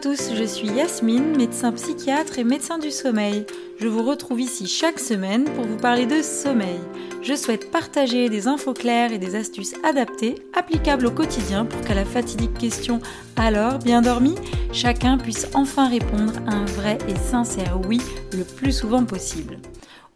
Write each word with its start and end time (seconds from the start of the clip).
tous, 0.00 0.34
je 0.34 0.44
suis 0.44 0.68
Yasmine, 0.68 1.36
médecin 1.36 1.72
psychiatre 1.72 2.38
et 2.38 2.44
médecin 2.44 2.78
du 2.78 2.90
sommeil. 2.90 3.44
Je 3.78 3.86
vous 3.86 4.02
retrouve 4.02 4.40
ici 4.40 4.66
chaque 4.66 4.98
semaine 4.98 5.44
pour 5.44 5.64
vous 5.64 5.76
parler 5.76 6.06
de 6.06 6.22
sommeil. 6.22 6.80
Je 7.20 7.34
souhaite 7.34 7.70
partager 7.70 8.30
des 8.30 8.48
infos 8.48 8.72
claires 8.72 9.12
et 9.12 9.18
des 9.18 9.34
astuces 9.34 9.74
adaptées, 9.84 10.36
applicables 10.54 11.04
au 11.04 11.10
quotidien 11.10 11.66
pour 11.66 11.82
qu'à 11.82 11.92
la 11.94 12.06
fatidique 12.06 12.56
question 12.56 13.00
alors 13.36 13.78
bien 13.78 14.00
dormi, 14.00 14.36
chacun 14.72 15.18
puisse 15.18 15.48
enfin 15.52 15.88
répondre 15.88 16.32
à 16.46 16.54
un 16.54 16.64
vrai 16.64 16.96
et 17.06 17.16
sincère 17.16 17.78
oui 17.86 18.00
le 18.32 18.44
plus 18.44 18.72
souvent 18.72 19.04
possible. 19.04 19.58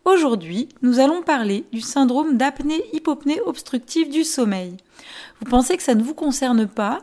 Aujourd'hui, 0.07 0.71
nous 0.81 0.99
allons 0.99 1.21
parler 1.21 1.67
du 1.73 1.83
syndrome 1.83 2.39
d'apnée-hypopnée 2.39 3.41
obstructive 3.43 4.09
du 4.09 4.25
sommeil. 4.25 4.79
Vous 5.41 5.51
pensez 5.51 5.77
que 5.77 5.83
ça 5.83 5.95
ne 5.95 6.03
vous 6.03 6.15
concerne 6.15 6.67
pas? 6.67 7.01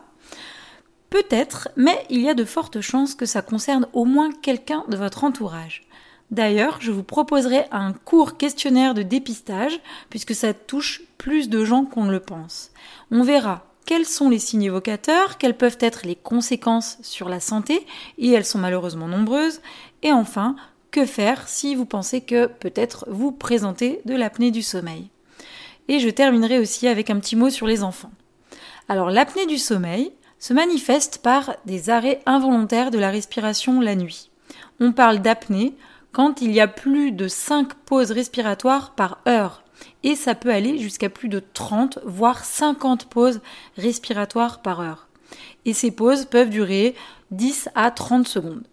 Peut-être, 1.12 1.68
mais 1.76 2.06
il 2.10 2.22
y 2.22 2.30
a 2.30 2.34
de 2.34 2.46
fortes 2.46 2.80
chances 2.80 3.16
que 3.16 3.26
ça 3.26 3.42
concerne 3.42 3.86
au 3.92 4.06
moins 4.06 4.32
quelqu'un 4.32 4.86
de 4.88 4.96
votre 4.96 5.26
entourage. 5.26 5.84
D'ailleurs, 6.32 6.78
je 6.80 6.90
vous 6.92 7.04
proposerai 7.04 7.66
un 7.72 7.92
court 7.92 8.38
questionnaire 8.38 8.94
de 8.94 9.04
dépistage, 9.04 9.82
puisque 10.10 10.34
ça 10.34 10.54
touche 10.54 11.02
plus 11.18 11.50
de 11.50 11.66
gens 11.66 11.84
qu'on 11.84 12.06
ne 12.06 12.12
le 12.12 12.22
pense. 12.22 12.72
On 13.12 13.24
verra 13.24 13.66
quels 13.86 14.06
sont 14.06 14.30
les 14.30 14.40
signes 14.40 14.64
évocateurs, 14.64 15.38
quelles 15.38 15.58
peuvent 15.58 15.78
être 15.82 16.06
les 16.06 16.16
conséquences 16.16 16.98
sur 17.02 17.28
la 17.28 17.42
santé, 17.42 17.86
et 18.18 18.32
elles 18.32 18.46
sont 18.46 18.60
malheureusement 18.60 19.10
nombreuses, 19.10 19.60
et 20.04 20.14
enfin, 20.14 20.56
que 20.92 21.06
faire 21.06 21.50
si 21.50 21.76
vous 21.76 21.86
pensez 21.86 22.22
que 22.22 22.46
peut-être 22.46 23.06
vous 23.10 23.34
présentez 23.34 24.00
de 24.06 24.16
l'apnée 24.16 24.52
du 24.52 24.62
sommeil. 24.62 25.10
Et 25.90 26.00
je 26.00 26.10
terminerai 26.10 26.58
aussi 26.58 26.88
avec 26.88 27.10
un 27.10 27.20
petit 27.20 27.36
mot 27.36 27.50
sur 27.50 27.68
les 27.68 27.84
enfants. 27.84 28.12
Alors 28.88 29.10
l'apnée 29.10 29.46
du 29.46 29.58
sommeil, 29.58 30.14
se 30.42 30.54
manifeste 30.54 31.20
par 31.20 31.56
des 31.66 31.90
arrêts 31.92 32.20
involontaires 32.26 32.92
de 32.92 32.98
la 32.98 33.12
respiration 33.12 33.80
la 33.80 33.96
nuit. 33.96 34.32
On 34.80 34.92
parle 34.92 35.20
d'apnée 35.20 35.76
quand 36.12 36.42
il 36.42 36.52
y 36.52 36.60
a 36.60 36.68
plus 36.68 37.12
de 37.12 37.28
5 37.28 37.76
pauses 37.86 38.12
respiratoires 38.12 38.94
par 38.96 39.20
heure. 39.28 39.64
Et 40.04 40.16
ça 40.16 40.34
peut 40.34 40.52
aller 40.52 40.80
jusqu'à 40.80 41.10
plus 41.10 41.30
de 41.30 41.42
30, 41.54 42.00
voire 42.06 42.44
50 42.44 43.06
pauses 43.06 43.40
respiratoires 43.78 44.64
par 44.64 44.82
heure. 44.82 45.08
Et 45.66 45.74
ces 45.74 45.92
pauses 45.92 46.26
peuvent 46.26 46.50
durer 46.50 46.96
10 47.30 47.70
à 47.76 47.92
30 47.92 48.28
secondes. 48.28 48.64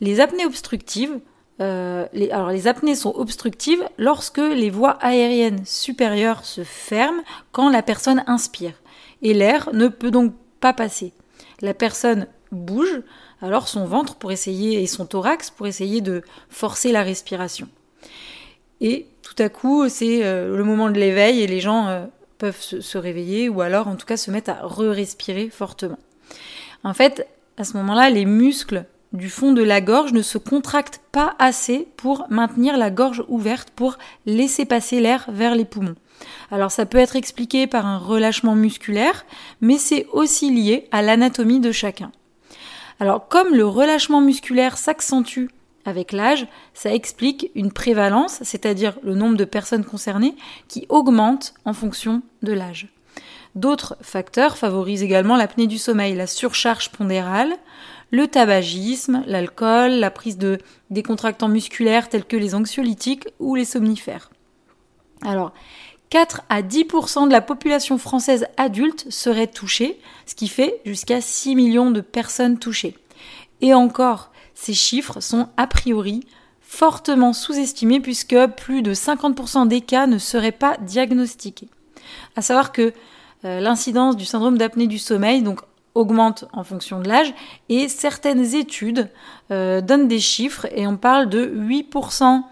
Les 0.00 0.18
apnées 0.18 0.44
obstructives, 0.44 1.20
euh, 1.60 2.06
alors 2.32 2.50
les 2.50 2.66
apnées 2.66 2.96
sont 2.96 3.14
obstructives 3.14 3.88
lorsque 3.96 4.38
les 4.38 4.70
voies 4.70 4.98
aériennes 5.00 5.64
supérieures 5.64 6.44
se 6.44 6.64
ferment 6.64 7.22
quand 7.52 7.68
la 7.68 7.82
personne 7.82 8.24
inspire. 8.26 8.74
Et 9.22 9.34
l'air 9.34 9.70
ne 9.72 9.86
peut 9.86 10.10
donc 10.10 10.34
pas 10.60 10.72
passer. 10.72 11.12
La 11.60 11.74
personne 11.74 12.26
bouge, 12.52 13.02
alors 13.42 13.68
son 13.68 13.86
ventre 13.86 14.16
pour 14.16 14.32
essayer 14.32 14.82
et 14.82 14.86
son 14.86 15.06
thorax 15.06 15.50
pour 15.50 15.66
essayer 15.66 16.00
de 16.00 16.22
forcer 16.48 16.92
la 16.92 17.02
respiration. 17.02 17.68
Et 18.80 19.06
tout 19.22 19.42
à 19.42 19.48
coup, 19.48 19.88
c'est 19.88 20.24
euh, 20.24 20.56
le 20.56 20.64
moment 20.64 20.90
de 20.90 20.98
l'éveil 20.98 21.40
et 21.40 21.46
les 21.46 21.60
gens 21.60 21.88
euh, 21.88 22.04
peuvent 22.38 22.60
se, 22.60 22.98
réveiller 22.98 23.48
ou 23.48 23.60
alors 23.60 23.88
en 23.88 23.96
tout 23.96 24.06
cas 24.06 24.16
se 24.16 24.30
mettre 24.30 24.50
à 24.50 24.60
re-respirer 24.62 25.48
fortement. 25.48 25.98
En 26.84 26.94
fait, 26.94 27.26
à 27.56 27.64
ce 27.64 27.76
moment-là, 27.78 28.10
les 28.10 28.26
muscles 28.26 28.84
du 29.12 29.30
fond 29.30 29.52
de 29.52 29.62
la 29.62 29.80
gorge 29.80 30.12
ne 30.12 30.22
se 30.22 30.38
contractent 30.38 31.00
pas 31.12 31.34
assez 31.38 31.88
pour 31.96 32.26
maintenir 32.28 32.76
la 32.76 32.90
gorge 32.90 33.24
ouverte 33.28 33.70
pour 33.70 33.98
laisser 34.26 34.64
passer 34.64 35.00
l'air 35.00 35.24
vers 35.28 35.54
les 35.54 35.64
poumons. 35.64 35.94
Alors 36.50 36.70
ça 36.70 36.86
peut 36.86 36.98
être 36.98 37.16
expliqué 37.16 37.66
par 37.66 37.86
un 37.86 37.98
relâchement 37.98 38.54
musculaire, 38.54 39.24
mais 39.60 39.78
c'est 39.78 40.06
aussi 40.12 40.50
lié 40.52 40.88
à 40.90 41.02
l'anatomie 41.02 41.60
de 41.60 41.72
chacun. 41.72 42.12
Alors 43.00 43.28
comme 43.28 43.54
le 43.54 43.66
relâchement 43.66 44.20
musculaire 44.20 44.78
s'accentue 44.78 45.46
avec 45.84 46.12
l'âge, 46.12 46.46
ça 46.74 46.92
explique 46.92 47.50
une 47.54 47.72
prévalence, 47.72 48.40
c'est-à-dire 48.42 48.98
le 49.02 49.14
nombre 49.14 49.36
de 49.36 49.44
personnes 49.44 49.84
concernées, 49.84 50.34
qui 50.68 50.86
augmente 50.88 51.54
en 51.64 51.72
fonction 51.72 52.22
de 52.42 52.52
l'âge. 52.52 52.88
D'autres 53.54 53.96
facteurs 54.02 54.58
favorisent 54.58 55.02
également 55.02 55.36
l'apnée 55.36 55.66
du 55.66 55.78
sommeil, 55.78 56.14
la 56.14 56.26
surcharge 56.26 56.90
pondérale, 56.90 57.54
le 58.10 58.28
tabagisme, 58.28 59.22
l'alcool, 59.26 59.92
la 59.92 60.10
prise 60.10 60.38
de 60.38 60.58
décontractants 60.90 61.48
musculaires 61.48 62.08
tels 62.08 62.24
que 62.24 62.36
les 62.36 62.54
anxiolytiques 62.54 63.28
ou 63.40 63.54
les 63.54 63.64
somnifères. 63.64 64.30
Alors, 65.22 65.52
4 66.10 66.42
à 66.48 66.62
10% 66.62 67.26
de 67.26 67.32
la 67.32 67.40
population 67.40 67.98
française 67.98 68.46
adulte 68.56 69.06
serait 69.10 69.48
touchée, 69.48 69.98
ce 70.24 70.34
qui 70.34 70.48
fait 70.48 70.80
jusqu'à 70.84 71.20
6 71.20 71.56
millions 71.56 71.90
de 71.90 72.00
personnes 72.00 72.58
touchées. 72.58 72.96
Et 73.60 73.74
encore, 73.74 74.30
ces 74.54 74.74
chiffres 74.74 75.20
sont 75.20 75.48
a 75.56 75.66
priori 75.66 76.24
fortement 76.60 77.32
sous-estimés 77.32 78.00
puisque 78.00 78.36
plus 78.56 78.82
de 78.82 78.94
50% 78.94 79.66
des 79.68 79.80
cas 79.80 80.06
ne 80.06 80.18
seraient 80.18 80.52
pas 80.52 80.76
diagnostiqués. 80.78 81.68
À 82.36 82.42
savoir 82.42 82.72
que 82.72 82.92
euh, 83.44 83.60
l'incidence 83.60 84.16
du 84.16 84.24
syndrome 84.24 84.58
d'apnée 84.58 84.86
du 84.86 84.98
sommeil 84.98 85.42
donc 85.42 85.60
augmente 85.96 86.44
en 86.52 86.62
fonction 86.62 87.00
de 87.00 87.08
l'âge 87.08 87.32
et 87.68 87.88
certaines 87.88 88.54
études 88.54 89.10
euh, 89.50 89.80
donnent 89.80 90.08
des 90.08 90.20
chiffres 90.20 90.66
et 90.72 90.86
on 90.86 90.96
parle 90.96 91.28
de 91.28 91.46
8% 91.46 92.42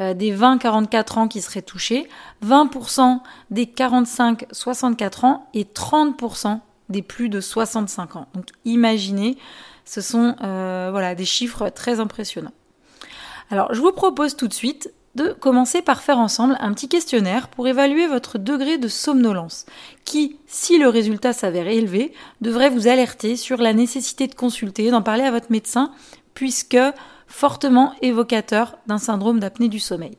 euh, 0.00 0.14
des 0.14 0.36
20-44 0.36 1.18
ans 1.18 1.28
qui 1.28 1.40
seraient 1.40 1.62
touchés, 1.62 2.08
20% 2.44 3.20
des 3.50 3.66
45-64 3.66 5.26
ans 5.26 5.46
et 5.54 5.64
30% 5.64 6.60
des 6.88 7.02
plus 7.02 7.28
de 7.28 7.40
65 7.40 8.16
ans. 8.16 8.26
Donc 8.34 8.46
imaginez, 8.64 9.36
ce 9.84 10.00
sont 10.00 10.36
euh, 10.42 10.88
voilà, 10.90 11.14
des 11.14 11.24
chiffres 11.24 11.70
très 11.70 12.00
impressionnants. 12.00 12.52
Alors 13.50 13.74
je 13.74 13.80
vous 13.80 13.92
propose 13.92 14.36
tout 14.36 14.46
de 14.46 14.54
suite 14.54 14.92
de 15.14 15.32
commencer 15.32 15.82
par 15.82 16.02
faire 16.02 16.18
ensemble 16.18 16.56
un 16.60 16.72
petit 16.72 16.88
questionnaire 16.88 17.48
pour 17.48 17.66
évaluer 17.66 18.06
votre 18.06 18.38
degré 18.38 18.78
de 18.78 18.88
somnolence, 18.88 19.66
qui, 20.04 20.36
si 20.46 20.78
le 20.78 20.88
résultat 20.88 21.32
s'avère 21.32 21.66
élevé, 21.66 22.12
devrait 22.40 22.70
vous 22.70 22.86
alerter 22.86 23.36
sur 23.36 23.58
la 23.58 23.72
nécessité 23.72 24.28
de 24.28 24.34
consulter, 24.34 24.90
d'en 24.90 25.02
parler 25.02 25.24
à 25.24 25.30
votre 25.30 25.50
médecin, 25.50 25.92
puisque 26.34 26.78
fortement 27.26 27.94
évocateur 28.02 28.78
d'un 28.86 28.98
syndrome 28.98 29.40
d'apnée 29.40 29.68
du 29.68 29.80
sommeil. 29.80 30.16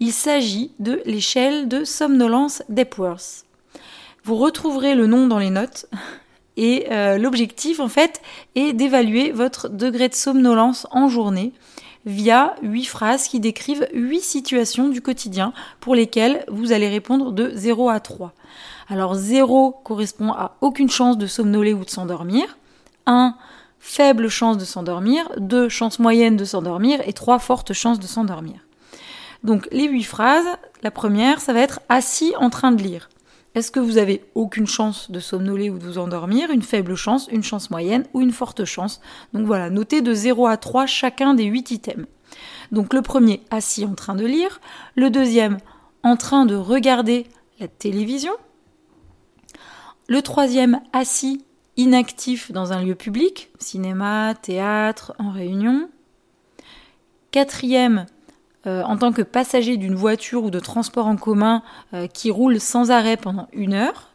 Il 0.00 0.12
s'agit 0.12 0.72
de 0.78 1.02
l'échelle 1.04 1.68
de 1.68 1.84
somnolence 1.84 2.62
d'Epworth. 2.68 3.44
Vous 4.24 4.36
retrouverez 4.36 4.94
le 4.94 5.06
nom 5.06 5.26
dans 5.26 5.38
les 5.38 5.50
notes 5.50 5.86
et 6.56 6.86
euh, 6.90 7.18
l'objectif 7.18 7.80
en 7.80 7.88
fait 7.88 8.20
est 8.54 8.72
d'évaluer 8.72 9.32
votre 9.32 9.68
degré 9.68 10.08
de 10.08 10.14
somnolence 10.14 10.86
en 10.92 11.08
journée 11.08 11.52
via 12.06 12.54
huit 12.62 12.84
phrases 12.84 13.28
qui 13.28 13.40
décrivent 13.40 13.86
huit 13.92 14.20
situations 14.20 14.88
du 14.88 15.00
quotidien 15.00 15.52
pour 15.80 15.94
lesquelles 15.94 16.44
vous 16.48 16.72
allez 16.72 16.88
répondre 16.88 17.32
de 17.32 17.50
0 17.54 17.88
à 17.88 18.00
3. 18.00 18.32
Alors 18.88 19.14
0 19.14 19.72
correspond 19.84 20.32
à 20.32 20.56
aucune 20.60 20.90
chance 20.90 21.16
de 21.18 21.26
somnoler 21.26 21.72
ou 21.72 21.84
de 21.84 21.90
s'endormir. 21.90 22.58
1 23.06 23.34
faible 23.78 24.28
chance 24.28 24.56
de 24.56 24.64
s'endormir, 24.64 25.30
2 25.38 25.68
chance 25.68 25.98
moyenne 25.98 26.36
de 26.36 26.44
s'endormir 26.44 27.00
et 27.06 27.12
3 27.12 27.38
fortes 27.38 27.72
chances 27.72 28.00
de 28.00 28.06
s'endormir. 28.06 28.60
Donc 29.42 29.68
les 29.72 29.84
huit 29.84 30.04
phrases, 30.04 30.46
la 30.82 30.90
première, 30.90 31.40
ça 31.40 31.52
va 31.52 31.60
être 31.60 31.80
assis 31.90 32.34
en 32.38 32.48
train 32.48 32.72
de 32.72 32.82
lire. 32.82 33.10
Est-ce 33.54 33.70
que 33.70 33.80
vous 33.80 33.98
avez 33.98 34.24
aucune 34.34 34.66
chance 34.66 35.10
de 35.10 35.20
somnoler 35.20 35.70
ou 35.70 35.78
de 35.78 35.84
vous 35.84 35.98
endormir, 35.98 36.50
une 36.50 36.62
faible 36.62 36.96
chance, 36.96 37.28
une 37.30 37.44
chance 37.44 37.70
moyenne 37.70 38.04
ou 38.12 38.20
une 38.20 38.32
forte 38.32 38.64
chance 38.64 39.00
Donc 39.32 39.46
voilà, 39.46 39.70
notez 39.70 40.02
de 40.02 40.12
0 40.12 40.46
à 40.46 40.56
3 40.56 40.86
chacun 40.86 41.34
des 41.34 41.44
8 41.44 41.70
items. 41.70 42.06
Donc 42.72 42.92
le 42.92 43.02
premier, 43.02 43.42
assis 43.50 43.84
en 43.84 43.94
train 43.94 44.16
de 44.16 44.26
lire. 44.26 44.60
Le 44.96 45.08
deuxième, 45.10 45.58
en 46.02 46.16
train 46.16 46.46
de 46.46 46.56
regarder 46.56 47.26
la 47.60 47.68
télévision. 47.68 48.32
Le 50.08 50.20
troisième, 50.20 50.80
assis 50.92 51.44
inactif 51.76 52.52
dans 52.52 52.72
un 52.72 52.82
lieu 52.82 52.94
public, 52.94 53.50
cinéma, 53.58 54.34
théâtre, 54.34 55.14
en 55.18 55.30
réunion. 55.30 55.88
Quatrième, 57.30 58.06
euh, 58.66 58.82
en 58.82 58.96
tant 58.96 59.12
que 59.12 59.22
passager 59.22 59.76
d'une 59.76 59.94
voiture 59.94 60.44
ou 60.44 60.50
de 60.50 60.60
transport 60.60 61.06
en 61.06 61.16
commun 61.16 61.62
euh, 61.92 62.06
qui 62.06 62.30
roule 62.30 62.60
sans 62.60 62.90
arrêt 62.90 63.16
pendant 63.16 63.48
une 63.52 63.74
heure. 63.74 64.10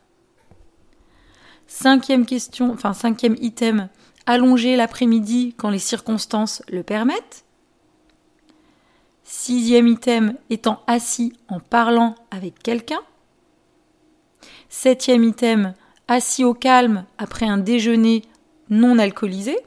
Cinquième 1.67 2.25
question, 2.25 2.75
cinquième 2.93 3.35
item, 3.41 3.89
allonger 4.25 4.75
l'après-midi 4.75 5.53
quand 5.55 5.69
les 5.69 5.79
circonstances 5.79 6.63
le 6.67 6.81
permettent. 6.81 7.45
Sixième 9.23 9.87
item, 9.87 10.33
étant 10.49 10.81
assis 10.87 11.33
en 11.47 11.59
parlant 11.59 12.15
avec 12.31 12.57
quelqu'un. 12.63 13.01
Septième 14.69 15.23
item, 15.23 15.75
assis 16.07 16.43
au 16.43 16.55
calme 16.55 17.05
après 17.19 17.47
un 17.47 17.59
déjeuner 17.59 18.23
non 18.71 18.97
alcoolisé. 18.97 19.57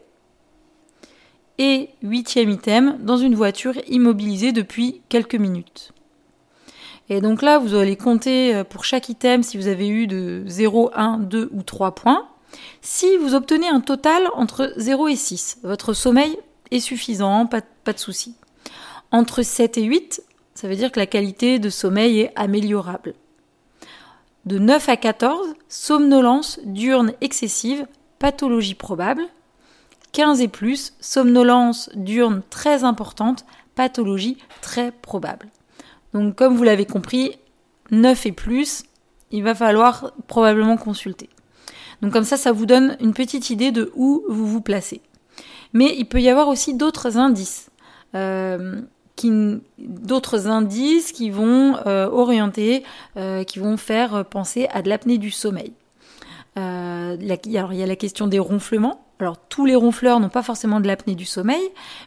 Et 1.58 1.90
huitième 2.02 2.50
item, 2.50 2.99
dans 3.02 3.16
une 3.16 3.34
voiture 3.34 3.75
immobilisée 3.88 4.52
depuis 4.52 5.02
quelques 5.08 5.34
minutes. 5.34 5.93
Et 7.08 7.20
donc 7.20 7.43
là, 7.43 7.58
vous 7.58 7.75
allez 7.75 7.96
compter 7.96 8.54
euh, 8.54 8.64
pour 8.64 8.84
chaque 8.84 9.08
item 9.08 9.43
si 9.43 9.56
vous 9.56 9.66
avez 9.66 9.88
eu 9.88 10.06
de 10.06 10.44
0, 10.46 10.90
1, 10.94 11.19
2 11.19 11.50
ou 11.52 11.62
3 11.62 11.94
points. 11.94 12.28
Si 12.81 13.16
vous 13.19 13.34
obtenez 13.34 13.69
un 13.69 13.81
total 13.81 14.28
entre 14.34 14.72
0 14.76 15.08
et 15.08 15.16
6, 15.16 15.58
votre 15.62 15.93
sommeil 15.93 16.37
est 16.70 16.81
suffisant, 16.81 17.46
pas, 17.46 17.60
pas 17.84 17.93
de 17.93 17.99
souci. 17.99 18.34
Entre 19.10 19.43
7 19.43 19.78
et 19.78 19.82
8, 19.82 20.22
ça 20.54 20.69
veut 20.69 20.76
dire 20.76 20.93
que 20.93 21.00
la 21.00 21.06
qualité 21.06 21.58
de 21.58 21.70
sommeil 21.70 22.20
est 22.20 22.32
améliorable. 22.37 23.14
De 24.44 24.58
9 24.58 24.88
à 24.88 24.96
14, 24.96 25.54
somnolence 25.69 26.60
diurne 26.64 27.12
excessive, 27.20 27.87
pathologie 28.19 28.75
probable. 28.75 29.22
15 30.12 30.41
et 30.41 30.49
plus, 30.49 30.93
somnolence 31.00 31.91
diurne 31.94 32.43
très 32.50 32.85
importante, 32.85 33.44
pathologie 33.75 34.37
très 34.61 34.93
probable. 34.93 35.49
Donc 36.12 36.37
comme 36.37 36.56
vous 36.56 36.64
l'avez 36.64 36.87
compris, 36.87 37.38
9 37.91 38.26
et 38.26 38.32
plus, 38.32 38.85
il 39.31 39.43
va 39.43 39.55
falloir 39.55 40.12
probablement 40.26 40.76
consulter. 40.76 41.29
Donc 42.03 42.12
comme 42.12 42.25
ça, 42.25 42.37
ça 42.37 42.53
vous 42.53 42.67
donne 42.67 42.97
une 43.00 43.14
petite 43.14 43.50
idée 43.50 43.70
de 43.70 43.91
où 43.94 44.23
vous 44.29 44.47
vous 44.47 44.61
placez. 44.61 45.00
Mais 45.73 45.94
il 45.97 46.05
peut 46.05 46.20
y 46.20 46.29
avoir 46.29 46.49
aussi 46.49 46.75
d'autres 46.75 47.17
indices. 47.17 47.70
Euh, 48.14 48.82
d'autres 49.79 50.49
indices 50.49 51.12
qui 51.12 51.31
vont 51.31 51.76
euh, 51.87 52.09
orienter, 52.09 52.82
euh, 53.17 53.44
qui 53.44 53.61
vont 53.61 53.76
faire 53.76 54.25
penser 54.25 54.67
à 54.73 54.82
de 54.82 54.88
l'apnée 54.88 55.17
du 55.17 55.31
sommeil. 55.31 55.73
Alors, 56.56 57.17
il 57.73 57.79
y 57.79 57.82
a 57.82 57.87
la 57.87 57.97
question 57.97 58.26
des 58.26 58.41
ronflements. 58.41 59.00
Alors 59.22 59.38
tous 59.48 59.64
les 59.66 59.76
ronfleurs 59.76 60.20
n'ont 60.20 60.28
pas 60.28 60.42
forcément 60.42 60.80
de 60.80 60.86
l'apnée 60.86 61.14
du 61.14 61.24
sommeil, 61.24 61.62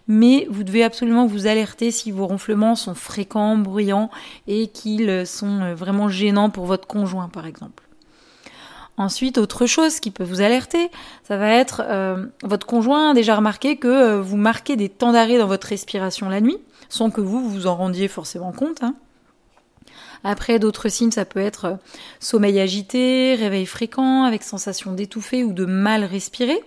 mais 0.07 0.47
vous 0.49 0.63
devez 0.63 0.83
absolument 0.83 1.25
vous 1.25 1.47
alerter 1.47 1.89
si 1.89 2.11
vos 2.11 2.27
ronflements 2.27 2.75
sont 2.75 2.93
fréquents, 2.93 3.57
bruyants 3.57 4.09
et 4.47 4.67
qu'ils 4.67 5.25
sont 5.25 5.73
vraiment 5.73 6.09
gênants 6.09 6.49
pour 6.49 6.65
votre 6.65 6.87
conjoint 6.87 7.29
par 7.29 7.45
exemple. 7.45 7.83
Ensuite, 8.97 9.37
autre 9.37 9.65
chose 9.65 9.99
qui 9.99 10.11
peut 10.11 10.23
vous 10.23 10.41
alerter, 10.41 10.89
ça 11.23 11.37
va 11.37 11.49
être 11.49 11.83
votre 12.43 12.67
conjoint 12.67 13.11
a 13.11 13.13
déjà 13.13 13.35
remarqué 13.35 13.77
que 13.77 14.19
vous 14.19 14.37
marquez 14.37 14.75
des 14.75 14.89
temps 14.89 15.13
d'arrêt 15.13 15.37
dans 15.37 15.47
votre 15.47 15.67
respiration 15.67 16.29
la 16.29 16.41
nuit 16.41 16.57
sans 16.89 17.09
que 17.11 17.21
vous 17.21 17.49
vous 17.49 17.67
en 17.67 17.75
rendiez 17.75 18.07
forcément 18.07 18.51
compte. 18.51 18.83
Hein. 18.83 18.95
Après, 20.23 20.57
d'autres 20.57 20.89
signes, 20.89 21.11
ça 21.11 21.23
peut 21.23 21.39
être 21.39 21.65
euh, 21.65 21.75
sommeil 22.19 22.59
agité, 22.59 23.35
réveil 23.35 23.65
fréquent, 23.65 24.23
avec 24.23 24.43
sensation 24.43 24.91
d'étouffer 24.91 25.43
ou 25.43 25.53
de 25.53 25.65
mal 25.65 26.03
respirer, 26.03 26.59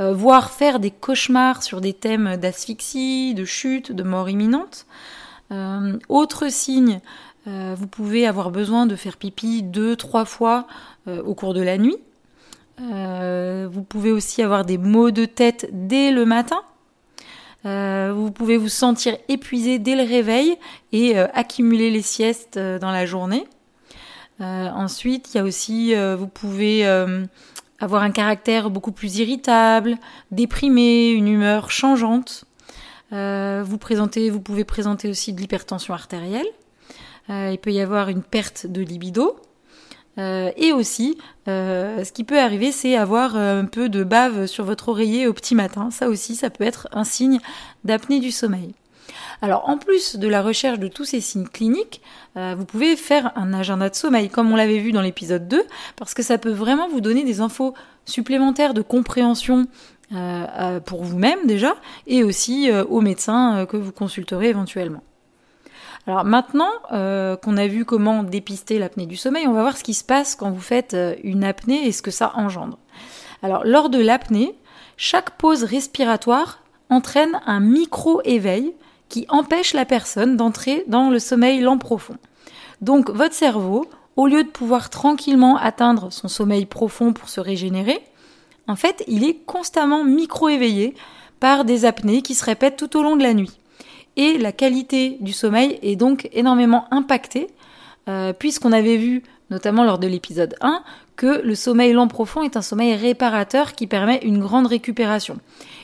euh, 0.00 0.12
voire 0.12 0.50
faire 0.50 0.80
des 0.80 0.90
cauchemars 0.90 1.62
sur 1.62 1.80
des 1.80 1.92
thèmes 1.92 2.36
d'asphyxie, 2.36 3.34
de 3.34 3.44
chute, 3.44 3.92
de 3.92 4.02
mort 4.02 4.28
imminente. 4.28 4.86
Euh, 5.52 5.98
autre 6.08 6.50
signe, 6.50 7.00
vous 7.46 7.86
pouvez 7.86 8.26
avoir 8.26 8.50
besoin 8.50 8.86
de 8.86 8.96
faire 8.96 9.18
pipi 9.18 9.62
deux, 9.62 9.96
trois 9.96 10.24
fois 10.24 10.66
au 11.06 11.34
cours 11.34 11.52
de 11.52 11.60
la 11.60 11.76
nuit. 11.76 11.98
vous 12.78 13.82
pouvez 13.82 14.12
aussi 14.12 14.42
avoir 14.42 14.64
des 14.64 14.78
maux 14.78 15.10
de 15.10 15.26
tête 15.26 15.68
dès 15.70 16.10
le 16.10 16.24
matin. 16.24 16.62
Euh, 17.66 18.12
vous 18.14 18.30
pouvez 18.30 18.56
vous 18.56 18.68
sentir 18.68 19.16
épuisé 19.28 19.78
dès 19.78 19.96
le 19.96 20.02
réveil 20.02 20.56
et 20.92 21.18
euh, 21.18 21.26
accumuler 21.32 21.90
les 21.90 22.02
siestes 22.02 22.58
euh, 22.58 22.78
dans 22.78 22.90
la 22.90 23.06
journée. 23.06 23.46
ensuite, 24.38 25.32
il 25.32 25.38
y 25.38 25.40
a 25.40 25.44
aussi, 25.44 25.94
vous 25.94 26.26
pouvez 26.26 26.84
avoir 27.80 28.02
un 28.02 28.10
caractère 28.10 28.70
beaucoup 28.70 28.92
plus 28.92 29.18
irritable, 29.18 29.96
déprimé, 30.30 31.10
une 31.10 31.28
humeur 31.28 31.70
changeante. 31.70 32.44
vous, 33.10 33.78
présentez, 33.78 34.30
vous 34.30 34.40
pouvez 34.40 34.64
présenter 34.64 35.08
aussi 35.08 35.32
de 35.32 35.40
l'hypertension 35.40 35.94
artérielle. 35.94 36.46
il 37.28 37.58
peut 37.60 37.72
y 37.72 37.80
avoir 37.80 38.08
une 38.08 38.22
perte 38.22 38.66
de 38.66 38.80
libido. 38.80 39.36
Euh, 40.18 40.50
et 40.56 40.72
aussi, 40.72 41.18
euh, 41.48 42.04
ce 42.04 42.12
qui 42.12 42.24
peut 42.24 42.38
arriver, 42.38 42.72
c'est 42.72 42.96
avoir 42.96 43.36
euh, 43.36 43.62
un 43.62 43.64
peu 43.64 43.88
de 43.88 44.04
bave 44.04 44.46
sur 44.46 44.64
votre 44.64 44.88
oreiller 44.88 45.26
au 45.26 45.32
petit 45.32 45.54
matin. 45.54 45.90
Ça 45.90 46.08
aussi, 46.08 46.36
ça 46.36 46.50
peut 46.50 46.64
être 46.64 46.88
un 46.92 47.04
signe 47.04 47.40
d'apnée 47.84 48.20
du 48.20 48.30
sommeil. 48.30 48.74
Alors, 49.42 49.68
en 49.68 49.78
plus 49.78 50.16
de 50.16 50.28
la 50.28 50.42
recherche 50.42 50.78
de 50.78 50.88
tous 50.88 51.04
ces 51.04 51.20
signes 51.20 51.46
cliniques, 51.46 52.00
vous 52.34 52.64
pouvez 52.64 52.96
faire 52.96 53.32
un 53.36 53.52
agenda 53.52 53.90
de 53.90 53.94
sommeil, 53.94 54.28
comme 54.28 54.50
on 54.52 54.56
l'avait 54.56 54.78
vu 54.78 54.92
dans 54.92 55.02
l'épisode 55.02 55.46
2, 55.48 55.62
parce 55.96 56.14
que 56.14 56.22
ça 56.22 56.38
peut 56.38 56.50
vraiment 56.50 56.88
vous 56.88 57.00
donner 57.00 57.24
des 57.24 57.40
infos 57.40 57.74
supplémentaires 58.06 58.74
de 58.74 58.82
compréhension 58.82 59.66
pour 60.86 61.04
vous-même 61.04 61.46
déjà, 61.46 61.74
et 62.06 62.24
aussi 62.24 62.70
aux 62.72 63.00
médecins 63.02 63.66
que 63.66 63.76
vous 63.76 63.92
consulterez 63.92 64.48
éventuellement. 64.48 65.02
Alors 66.06 66.24
maintenant 66.24 66.70
euh, 66.92 67.36
qu'on 67.36 67.56
a 67.56 67.66
vu 67.66 67.84
comment 67.84 68.22
dépister 68.22 68.78
l'apnée 68.78 69.06
du 69.06 69.16
sommeil, 69.16 69.46
on 69.46 69.54
va 69.54 69.62
voir 69.62 69.76
ce 69.76 69.84
qui 69.84 69.94
se 69.94 70.04
passe 70.04 70.34
quand 70.34 70.50
vous 70.50 70.60
faites 70.60 70.94
euh, 70.94 71.14
une 71.22 71.44
apnée 71.44 71.86
et 71.86 71.92
ce 71.92 72.02
que 72.02 72.10
ça 72.10 72.32
engendre. 72.34 72.78
Alors 73.42 73.64
lors 73.64 73.88
de 73.88 73.98
l'apnée, 73.98 74.54
chaque 74.96 75.30
pause 75.38 75.64
respiratoire 75.64 76.62
entraîne 76.90 77.40
un 77.46 77.60
micro-éveil 77.60 78.74
qui 79.08 79.26
empêche 79.28 79.74
la 79.74 79.84
personne 79.84 80.36
d'entrer 80.36 80.84
dans 80.86 81.10
le 81.10 81.18
sommeil 81.18 81.60
lent 81.60 81.78
profond. 81.78 82.16
Donc 82.80 83.10
votre 83.10 83.34
cerveau, 83.34 83.86
au 84.16 84.26
lieu 84.26 84.44
de 84.44 84.48
pouvoir 84.48 84.90
tranquillement 84.90 85.56
atteindre 85.56 86.10
son 86.10 86.28
sommeil 86.28 86.66
profond 86.66 87.12
pour 87.12 87.28
se 87.28 87.40
régénérer, 87.40 88.00
en 88.66 88.76
fait, 88.76 89.04
il 89.08 89.24
est 89.24 89.44
constamment 89.44 90.04
micro-éveillé 90.04 90.94
par 91.38 91.64
des 91.64 91.84
apnées 91.84 92.22
qui 92.22 92.34
se 92.34 92.44
répètent 92.44 92.76
tout 92.76 92.96
au 92.96 93.02
long 93.02 93.16
de 93.16 93.22
la 93.22 93.34
nuit 93.34 93.58
et 94.16 94.38
la 94.38 94.52
qualité 94.52 95.16
du 95.20 95.32
sommeil 95.32 95.78
est 95.82 95.96
donc 95.96 96.28
énormément 96.32 96.86
impactée, 96.90 97.48
euh, 98.08 98.32
puisqu'on 98.32 98.72
avait 98.72 98.96
vu, 98.96 99.22
notamment 99.50 99.84
lors 99.84 99.98
de 99.98 100.06
l'épisode 100.06 100.54
1, 100.60 100.82
que 101.16 101.42
le 101.42 101.54
sommeil 101.54 101.92
lent 101.92 102.08
profond 102.08 102.42
est 102.42 102.56
un 102.56 102.62
sommeil 102.62 102.94
réparateur 102.94 103.72
qui 103.72 103.86
permet 103.86 104.18
une 104.22 104.40
grande 104.40 104.66
récupération. 104.66 105.38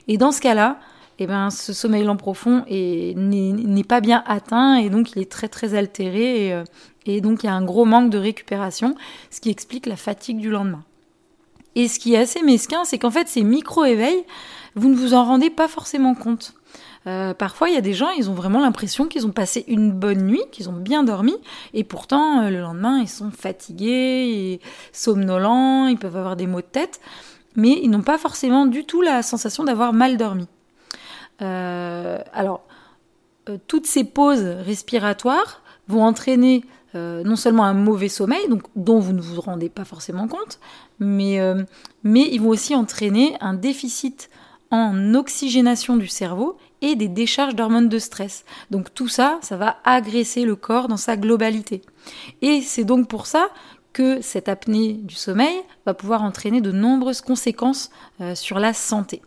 Et 0.09 0.17
dans 0.17 0.33
ce 0.33 0.41
cas-là, 0.41 0.79
eh 1.23 1.27
ben, 1.27 1.51
ce 1.51 1.75
sommeil 1.75 2.03
lent 2.03 2.17
profond 2.17 2.65
n'est 2.69 3.85
pas 3.85 4.01
bien 4.01 4.23
atteint 4.27 4.77
et 4.77 4.89
donc 4.89 5.13
il 5.13 5.21
est 5.21 5.31
très 5.31 5.49
très 5.49 5.75
altéré 5.75 6.47
et, 6.47 6.53
euh, 6.55 6.65
et 7.05 7.21
donc 7.21 7.43
il 7.43 7.47
y 7.47 7.51
a 7.51 7.55
un 7.55 7.63
gros 7.63 7.85
manque 7.85 8.09
de 8.09 8.17
récupération, 8.17 8.95
ce 9.31 9.41
qui 9.41 9.51
explique 9.51 9.85
la 9.85 9.97
fatigue 9.97 10.39
du 10.39 10.49
lendemain. 10.49 10.83
Et 11.75 11.89
ce 11.89 11.99
qui 11.99 12.15
est 12.15 12.19
assez 12.19 12.43
mesquin, 12.43 12.85
c'est 12.85 12.99
qu'en 12.99 13.11
fait 13.11 13.29
ces 13.29 13.43
micro-éveils, 13.43 14.25
vous 14.75 14.89
ne 14.89 14.95
vous 14.95 15.13
en 15.13 15.25
rendez 15.25 15.51
pas 15.51 15.69
forcément 15.69 16.15
compte. 16.15 16.55
Euh, 17.07 17.35
parfois, 17.35 17.69
il 17.69 17.75
y 17.75 17.79
a 17.79 17.83
des 17.83 17.93
gens, 17.93 18.11
ils 18.11 18.31
ont 18.31 18.35
vraiment 18.35 18.61
l'impression 18.61 19.07
qu'ils 19.07 19.27
ont 19.27 19.33
passé 19.33 19.65
une 19.69 19.93
bonne 19.93 20.23
nuit, 20.23 20.43
qu'ils 20.53 20.69
ont 20.69 20.75
bien 20.75 21.03
dormi, 21.03 21.35
et 21.75 21.83
pourtant, 21.83 22.43
euh, 22.43 22.51
le 22.51 22.61
lendemain, 22.61 23.01
ils 23.01 23.09
sont 23.09 23.31
fatigués, 23.31 24.61
somnolents, 24.93 25.87
ils 25.87 25.97
peuvent 25.97 26.17
avoir 26.17 26.37
des 26.37 26.47
maux 26.47 26.61
de 26.61 26.67
tête, 26.67 27.01
mais 27.57 27.81
ils 27.83 27.91
n'ont 27.91 28.03
pas 28.03 28.19
forcément 28.19 28.67
du 28.67 28.85
tout 28.85 29.03
la 29.03 29.23
sensation 29.23 29.65
d'avoir 29.65 29.93
mal 29.93 30.17
dormi. 30.17 30.47
Euh, 31.41 32.19
alors, 32.33 32.63
toutes 33.67 33.87
ces 33.87 34.05
pauses 34.05 34.45
respiratoires 34.45 35.63
vont 35.89 36.05
entraîner 36.05 36.65
non 36.95 37.37
seulement 37.37 37.65
un 37.65 37.75
mauvais 37.75 38.09
sommeil, 38.09 38.45
dont 38.75 38.99
vous 38.99 39.13
ne 39.13 39.21
vous 39.21 39.41
rendez 39.41 39.69
pas 39.69 39.85
forcément 39.85 40.27
compte, 40.27 40.59
mais, 40.99 41.39
ils 42.05 42.41
vont 42.41 42.49
aussi 42.49 42.75
entraîner 42.75 43.37
un 43.41 43.55
déficit 43.55 44.29
en 44.71 45.15
oxygénation 45.15 45.97
du 45.97 46.09
cerveau 46.09 46.57
et 46.83 46.97
des 46.97 47.09
décharges 47.09 47.55
d'hormones 47.55 47.89
de 47.89 47.99
stress. 47.99 48.45
Donc 48.71 48.95
tout 48.95 49.09
ça, 49.09 49.39
ça 49.43 49.57
va 49.57 49.77
agresser 49.85 50.45
le 50.45 50.57
corps 50.57 50.89
dans 50.89 50.97
sa 50.97 51.17
globalité. 51.17 51.83
Et 52.43 52.63
c'est 52.63 52.85
donc 52.85 53.09
pour 53.09 53.27
ça 53.27 53.49
que 53.93 54.21
cette 54.21 54.49
apnée 54.49 54.95
du 54.95 55.15
sommeil 55.15 55.57
va 55.85 55.95
pouvoir 55.95 56.23
entraîner 56.23 56.61
de 56.61 56.71
nombreuses 56.71 57.21
conséquences 57.21 57.91
euh, 58.21 58.35
sur 58.35 58.61
la 58.61 58.73
santé. 58.73 59.21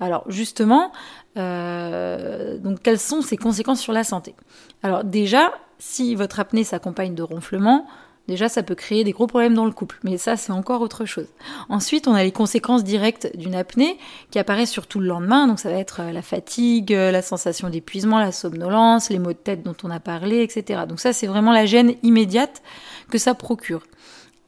Alors 0.00 0.24
justement, 0.28 0.92
euh, 1.36 2.58
donc 2.58 2.82
quelles 2.82 2.98
sont 2.98 3.22
ces 3.22 3.36
conséquences 3.36 3.80
sur 3.80 3.92
la 3.92 4.04
santé? 4.04 4.34
Alors 4.82 5.04
déjà, 5.04 5.52
si 5.78 6.14
votre 6.14 6.40
apnée 6.40 6.64
s'accompagne 6.64 7.14
de 7.14 7.22
ronflements, 7.22 7.86
Déjà, 8.28 8.50
ça 8.50 8.62
peut 8.62 8.74
créer 8.74 9.04
des 9.04 9.12
gros 9.12 9.26
problèmes 9.26 9.54
dans 9.54 9.64
le 9.64 9.72
couple, 9.72 9.98
mais 10.04 10.18
ça, 10.18 10.36
c'est 10.36 10.52
encore 10.52 10.82
autre 10.82 11.06
chose. 11.06 11.28
Ensuite, 11.70 12.06
on 12.06 12.14
a 12.14 12.22
les 12.22 12.30
conséquences 12.30 12.84
directes 12.84 13.34
d'une 13.34 13.54
apnée 13.54 13.98
qui 14.30 14.38
apparaissent 14.38 14.70
surtout 14.70 15.00
le 15.00 15.06
lendemain, 15.06 15.46
donc 15.46 15.58
ça 15.58 15.70
va 15.70 15.78
être 15.78 16.00
euh, 16.00 16.12
la 16.12 16.20
fatigue, 16.20 16.92
euh, 16.92 17.10
la 17.10 17.22
sensation 17.22 17.70
d'épuisement, 17.70 18.18
la 18.18 18.30
somnolence, 18.30 19.08
les 19.08 19.18
maux 19.18 19.32
de 19.32 19.38
tête 19.38 19.62
dont 19.62 19.74
on 19.82 19.90
a 19.90 19.98
parlé, 19.98 20.42
etc. 20.42 20.82
Donc 20.86 21.00
ça, 21.00 21.14
c'est 21.14 21.26
vraiment 21.26 21.52
la 21.52 21.64
gêne 21.64 21.94
immédiate 22.02 22.62
que 23.10 23.16
ça 23.16 23.34
procure. 23.34 23.84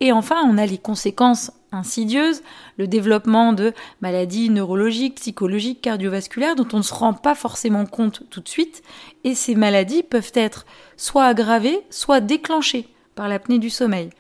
Et 0.01 0.13
enfin, 0.13 0.37
on 0.45 0.59
a 0.59 0.67
les 0.67 0.79
conséquences 0.79 1.51
insidieuses, 1.73 2.43
le 2.79 2.87
développement 2.87 3.53
de 3.53 3.73
maladies 4.01 4.51
neurologiques, 4.51 5.17
psychologiques, 5.17 5.81
cardiovasculaires 5.83 6.57
dont 6.57 6.69
on 6.73 6.79
ne 6.79 6.83
se 6.83 6.95
rend 6.95 7.15
pas 7.15 7.35
forcément 7.35 7.87
compte 7.87 8.23
tout 8.31 8.41
de 8.41 8.49
suite. 8.49 8.83
Et 9.25 9.35
ces 9.35 9.55
maladies 9.55 10.03
peuvent 10.03 10.33
être 10.35 10.67
soit 10.97 11.27
aggravées, 11.27 11.81
soit 11.91 12.21
déclenchées 12.21 12.89
par 13.15 13.29
l'apnée 13.29 13.59
du 13.59 13.71
sommeil. 13.71 14.11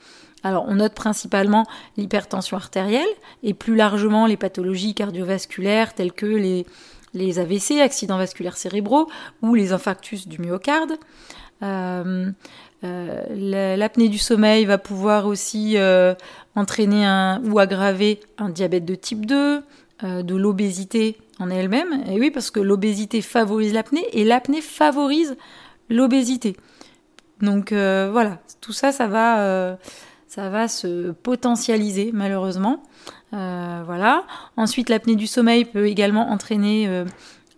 Alors 0.42 0.64
on 0.68 0.76
note 0.76 0.94
principalement 0.94 1.66
l'hypertension 1.96 2.56
artérielle 2.56 3.08
et 3.42 3.54
plus 3.54 3.76
largement 3.76 4.26
les 4.26 4.36
pathologies 4.36 4.94
cardiovasculaires 4.94 5.94
telles 5.94 6.12
que 6.12 6.26
les, 6.26 6.66
les 7.14 7.38
AVC, 7.38 7.80
accidents 7.80 8.18
vasculaires 8.18 8.56
cérébraux, 8.56 9.08
ou 9.42 9.54
les 9.54 9.72
infarctus 9.72 10.28
du 10.28 10.38
myocarde. 10.40 10.98
Euh, 11.62 12.30
euh, 12.84 13.76
l'apnée 13.76 14.08
du 14.08 14.18
sommeil 14.18 14.64
va 14.64 14.78
pouvoir 14.78 15.26
aussi 15.26 15.76
euh, 15.76 16.14
entraîner 16.54 17.04
ou 17.44 17.58
aggraver 17.58 18.20
un 18.38 18.48
diabète 18.48 18.84
de 18.84 18.94
type 18.94 19.26
2, 19.26 19.62
de 20.02 20.34
l'obésité 20.34 21.18
en 21.38 21.50
elle-même. 21.50 22.04
Et 22.08 22.18
oui, 22.18 22.30
parce 22.30 22.50
que 22.50 22.60
l'obésité 22.60 23.20
favorise 23.20 23.74
l'apnée 23.74 24.06
et 24.12 24.24
l'apnée 24.24 24.62
favorise 24.62 25.36
l'obésité. 25.90 26.56
Donc 27.42 27.72
voilà, 27.72 28.38
tout 28.62 28.72
ça, 28.72 28.92
ça 28.92 29.06
va, 29.08 29.76
ça 30.26 30.48
va 30.48 30.68
se 30.68 31.10
potentialiser 31.10 32.12
malheureusement. 32.14 32.82
voilà. 33.32 34.24
Ensuite, 34.56 34.88
l'apnée 34.88 35.16
du 35.16 35.26
sommeil 35.26 35.66
peut 35.66 35.86
également 35.86 36.30
entraîner 36.30 36.86
euh, 36.88 37.04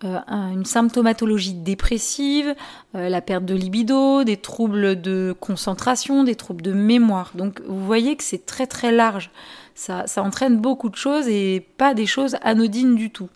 une 0.04 0.64
symptomatologie 0.64 1.54
dépressive, 1.54 2.54
euh, 2.94 3.08
la 3.08 3.20
perte 3.20 3.44
de 3.44 3.54
libido, 3.54 4.24
des 4.24 4.36
troubles 4.36 5.00
de 5.00 5.34
concentration, 5.38 6.24
des 6.24 6.34
troubles 6.34 6.62
de 6.62 6.72
mémoire. 6.72 7.32
Donc 7.34 7.60
vous 7.66 7.84
voyez 7.84 8.16
que 8.16 8.24
c'est 8.24 8.46
très 8.46 8.66
très 8.66 8.92
large. 8.92 9.30
Ça, 9.74 10.06
ça, 10.06 10.22
entraîne 10.22 10.58
beaucoup 10.58 10.90
de 10.90 10.96
choses 10.96 11.28
et 11.28 11.66
pas 11.78 11.94
des 11.94 12.06
choses 12.06 12.36
anodines 12.42 12.94
du 12.94 13.10
tout. 13.10 13.28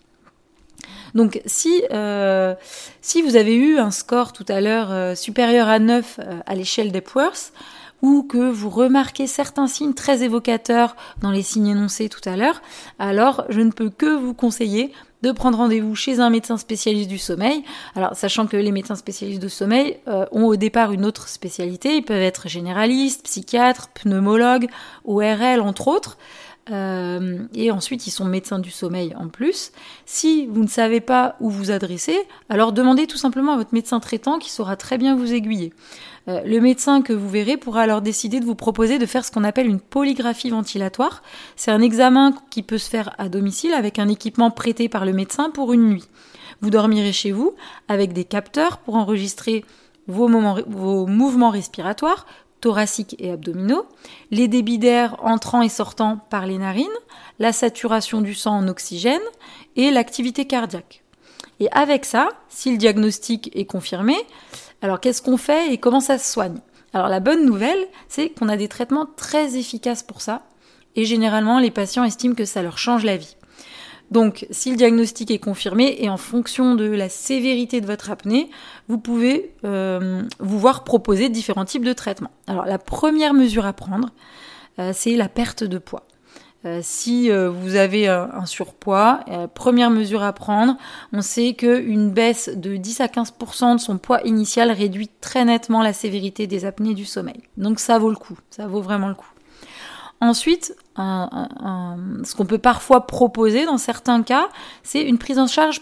Donc 1.15 1.41
si, 1.45 1.83
euh, 1.91 2.53
si 3.01 3.21
vous 3.21 3.35
avez 3.35 3.55
eu 3.55 3.79
un 3.79 3.91
score 3.91 4.33
tout 4.33 4.45
à 4.47 4.61
l'heure 4.61 5.17
supérieur 5.17 5.67
à 5.67 5.79
9 5.79 6.19
à 6.45 6.55
l'échelle 6.55 6.91
d'Epworth, 6.91 7.53
ou 8.01 8.23
que 8.23 8.49
vous 8.49 8.69
remarquez 8.69 9.27
certains 9.27 9.67
signes 9.67 9.93
très 9.93 10.23
évocateurs 10.23 10.95
dans 11.21 11.31
les 11.31 11.41
signes 11.41 11.67
énoncés 11.67 12.09
tout 12.09 12.27
à 12.29 12.37
l'heure, 12.37 12.61
alors 12.99 13.45
je 13.49 13.61
ne 13.61 13.71
peux 13.71 13.89
que 13.89 14.15
vous 14.15 14.33
conseiller 14.33 14.93
de 15.21 15.31
prendre 15.31 15.57
rendez-vous 15.57 15.95
chez 15.95 16.19
un 16.19 16.29
médecin 16.29 16.57
spécialiste 16.57 17.09
du 17.09 17.17
sommeil. 17.17 17.63
Alors, 17.95 18.15
sachant 18.15 18.47
que 18.47 18.57
les 18.57 18.71
médecins 18.71 18.95
spécialistes 18.95 19.41
du 19.41 19.49
sommeil 19.49 19.97
euh, 20.07 20.25
ont 20.31 20.45
au 20.45 20.55
départ 20.55 20.91
une 20.91 21.05
autre 21.05 21.27
spécialité, 21.27 21.95
ils 21.95 22.03
peuvent 22.03 22.21
être 22.21 22.47
généralistes, 22.47 23.23
psychiatres, 23.23 23.89
pneumologues, 23.89 24.67
ORL, 25.05 25.61
entre 25.61 25.87
autres. 25.87 26.17
Euh, 26.71 27.39
et 27.53 27.71
ensuite, 27.71 28.07
ils 28.07 28.11
sont 28.11 28.25
médecins 28.25 28.59
du 28.59 28.71
sommeil 28.71 29.15
en 29.15 29.29
plus. 29.29 29.71
Si 30.05 30.45
vous 30.47 30.63
ne 30.63 30.67
savez 30.67 30.99
pas 30.99 31.35
où 31.39 31.49
vous 31.49 31.71
adresser, 31.71 32.17
alors 32.49 32.73
demandez 32.73 33.07
tout 33.07 33.17
simplement 33.17 33.53
à 33.53 33.57
votre 33.57 33.73
médecin 33.73 33.99
traitant 33.99 34.37
qui 34.37 34.51
saura 34.51 34.75
très 34.75 34.97
bien 34.97 35.15
vous 35.15 35.33
aiguiller. 35.33 35.73
Euh, 36.27 36.41
le 36.45 36.59
médecin 36.59 37.01
que 37.01 37.13
vous 37.13 37.29
verrez 37.29 37.57
pourra 37.57 37.81
alors 37.81 38.01
décider 38.01 38.39
de 38.39 38.45
vous 38.45 38.55
proposer 38.55 38.99
de 38.99 39.05
faire 39.05 39.23
ce 39.23 39.31
qu'on 39.31 39.43
appelle 39.43 39.67
une 39.67 39.79
polygraphie 39.79 40.49
ventilatoire. 40.49 41.23
C'est 41.55 41.71
un 41.71 41.81
examen 41.81 42.33
qui 42.49 42.63
peut 42.63 42.77
se 42.77 42.89
faire 42.89 43.15
à 43.17 43.29
domicile 43.29 43.73
avec 43.73 43.99
un 43.99 44.09
équipement 44.09 44.51
prêté 44.51 44.89
par 44.89 45.05
le 45.05 45.13
médecin 45.13 45.49
pour 45.49 45.73
une 45.73 45.89
nuit. 45.89 46.07
Vous 46.61 46.69
dormirez 46.69 47.13
chez 47.13 47.31
vous 47.31 47.55
avec 47.87 48.13
des 48.13 48.25
capteurs 48.25 48.79
pour 48.79 48.95
enregistrer 48.95 49.63
vos, 50.07 50.27
vos 50.67 51.05
mouvements 51.05 51.49
respiratoires, 51.49 52.25
thoraciques 52.61 53.15
et 53.19 53.31
abdominaux, 53.31 53.85
les 54.31 54.47
débits 54.47 54.79
d'air 54.79 55.15
entrant 55.23 55.61
et 55.61 55.69
sortant 55.69 56.17
par 56.29 56.45
les 56.47 56.57
narines, 56.57 56.87
la 57.39 57.53
saturation 57.53 58.21
du 58.21 58.33
sang 58.33 58.57
en 58.57 58.67
oxygène 58.67 59.21
et 59.75 59.91
l'activité 59.91 60.45
cardiaque. 60.45 61.03
Et 61.59 61.69
avec 61.71 62.05
ça, 62.05 62.29
si 62.49 62.71
le 62.71 62.77
diagnostic 62.77 63.51
est 63.55 63.65
confirmé, 63.65 64.15
alors 64.81 64.99
qu'est-ce 64.99 65.21
qu'on 65.21 65.37
fait 65.37 65.73
et 65.73 65.77
comment 65.77 65.99
ça 65.99 66.17
se 66.17 66.31
soigne? 66.31 66.59
Alors 66.93 67.09
la 67.09 67.19
bonne 67.19 67.45
nouvelle, 67.45 67.79
c'est 68.07 68.29
qu'on 68.29 68.49
a 68.49 68.57
des 68.57 68.67
traitements 68.67 69.07
très 69.15 69.57
efficaces 69.57 70.03
pour 70.03 70.21
ça, 70.21 70.43
et 70.95 71.05
généralement 71.05 71.59
les 71.59 71.71
patients 71.71 72.03
estiment 72.03 72.35
que 72.35 72.45
ça 72.45 72.61
leur 72.61 72.77
change 72.77 73.03
la 73.03 73.17
vie. 73.17 73.35
Donc, 74.09 74.47
si 74.51 74.71
le 74.71 74.77
diagnostic 74.77 75.31
est 75.31 75.39
confirmé 75.39 75.97
et 75.99 76.09
en 76.09 76.15
fonction 76.15 76.75
de 76.75 76.85
la 76.85 77.09
sévérité 77.09 77.81
de 77.81 77.85
votre 77.85 78.09
apnée, 78.09 78.49
vous 78.87 78.97
pouvez 78.97 79.53
euh, 79.65 80.23
vous 80.39 80.59
voir 80.59 80.85
proposer 80.85 81.27
différents 81.27 81.65
types 81.65 81.83
de 81.83 81.91
traitements. 81.91 82.31
Alors, 82.47 82.65
la 82.65 82.77
première 82.77 83.33
mesure 83.33 83.65
à 83.65 83.73
prendre, 83.73 84.11
euh, 84.79 84.91
c'est 84.93 85.17
la 85.17 85.27
perte 85.27 85.65
de 85.65 85.77
poids. 85.77 86.03
Euh, 86.67 86.79
si 86.83 87.31
euh, 87.31 87.49
vous 87.49 87.75
avez 87.75 88.07
un, 88.07 88.45
surpoids, 88.45 89.21
euh, 89.29 89.47
première 89.47 89.89
mesure 89.89 90.21
à 90.21 90.33
prendre, 90.33 90.75
on 91.13 91.21
sait 91.21 91.53
qu'une 91.53 92.11
baisse 92.11 92.49
de 92.53 92.75
10 92.75 93.01
à 93.01 93.07
15% 93.07 93.75
de 93.75 93.79
son 93.79 93.97
poids 93.97 94.21
initial 94.23 94.71
réduit 94.71 95.09
très 95.21 95.45
nettement 95.45 95.81
la 95.81 95.93
sévérité 95.93 96.45
des 96.45 96.65
apnées 96.65 96.93
du 96.93 97.05
sommeil. 97.05 97.41
Donc 97.55 97.79
ça 97.79 97.99
vaut 97.99 98.09
le 98.09 98.15
coup, 98.17 98.37
ça 98.49 98.67
vaut 98.67 98.81
vraiment 98.81 99.07
le 99.07 99.15
coup. 99.15 99.29
Ensuite, 100.19 100.75
ce 100.97 102.35
qu'on 102.35 102.45
peut 102.45 102.57
parfois 102.57 103.05
proposer 103.05 103.65
dans 103.65 103.77
certains 103.77 104.23
cas, 104.23 104.47
c'est 104.81 105.03
une 105.03 105.19
prise 105.19 105.37
en 105.37 105.45
charge 105.45 105.81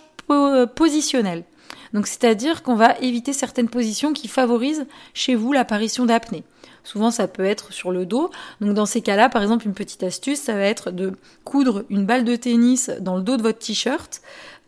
positionnelle. 0.75 1.45
Donc 1.93 2.05
c'est-à-dire 2.05 2.61
qu'on 2.61 2.75
va 2.75 2.97
éviter 2.99 3.31
certaines 3.31 3.69
positions 3.69 4.11
qui 4.11 4.27
favorisent 4.27 4.85
chez 5.13 5.35
vous 5.35 5.53
l'apparition 5.53 6.05
d'apnée. 6.05 6.43
Souvent, 6.85 7.11
ça 7.11 7.27
peut 7.27 7.43
être 7.43 7.73
sur 7.73 7.91
le 7.91 8.05
dos. 8.05 8.31
Donc, 8.61 8.73
dans 8.73 8.85
ces 8.85 9.01
cas-là, 9.01 9.27
par 9.27 9.41
exemple, 9.41 9.65
une 9.65 9.73
petite 9.73 10.03
astuce, 10.03 10.39
ça 10.39 10.53
va 10.53 10.61
être 10.61 10.91
de 10.91 11.11
coudre 11.43 11.83
une 11.89 12.05
balle 12.05 12.23
de 12.23 12.35
tennis 12.37 12.89
dans 13.01 13.17
le 13.17 13.23
dos 13.23 13.35
de 13.35 13.41
votre 13.41 13.59
t-shirt. 13.59 14.21